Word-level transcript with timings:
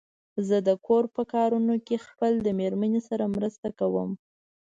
زه 0.47 0.57
د 0.67 0.69
کور 0.85 1.03
په 1.15 1.21
کارونو 1.33 1.75
کې 1.85 2.03
خپل 2.07 2.31
د 2.45 2.47
مېرمن 2.59 2.93
سره 3.09 3.23
مرسته 3.35 3.67
کوم. 3.79 4.09